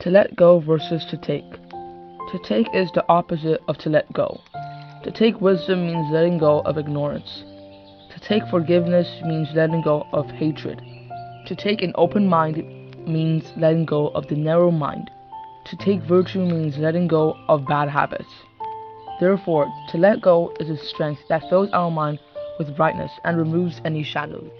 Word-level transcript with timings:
To 0.00 0.10
let 0.10 0.34
go 0.34 0.60
versus 0.60 1.04
to 1.10 1.18
take. 1.18 1.52
To 1.52 2.38
take 2.42 2.74
is 2.74 2.90
the 2.92 3.04
opposite 3.10 3.60
of 3.68 3.76
to 3.78 3.90
let 3.90 4.10
go. 4.14 4.40
To 5.02 5.10
take 5.10 5.42
wisdom 5.42 5.86
means 5.86 6.10
letting 6.10 6.38
go 6.38 6.60
of 6.60 6.78
ignorance. 6.78 7.44
To 8.14 8.20
take 8.20 8.46
forgiveness 8.46 9.06
means 9.26 9.48
letting 9.54 9.82
go 9.82 10.06
of 10.14 10.30
hatred. 10.30 10.80
To 11.48 11.54
take 11.54 11.82
an 11.82 11.92
open 11.96 12.26
mind 12.26 12.56
means 13.06 13.52
letting 13.58 13.84
go 13.84 14.08
of 14.08 14.26
the 14.28 14.36
narrow 14.36 14.70
mind. 14.70 15.10
To 15.66 15.76
take 15.76 16.00
virtue 16.00 16.46
means 16.46 16.78
letting 16.78 17.06
go 17.06 17.36
of 17.48 17.66
bad 17.66 17.90
habits. 17.90 18.32
Therefore, 19.20 19.70
to 19.90 19.98
let 19.98 20.22
go 20.22 20.54
is 20.58 20.70
a 20.70 20.78
strength 20.78 21.20
that 21.28 21.46
fills 21.50 21.68
our 21.72 21.90
mind 21.90 22.20
with 22.58 22.74
brightness 22.74 23.12
and 23.24 23.36
removes 23.36 23.82
any 23.84 24.02
shadows. 24.02 24.50